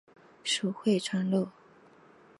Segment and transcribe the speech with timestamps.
[0.43, 1.47] 属会川路。